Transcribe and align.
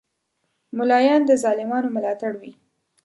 مولایان 0.77 1.21
د 1.25 1.31
ظالمانو 1.43 1.93
ملاتړ 1.95 2.31
وی 2.41 2.51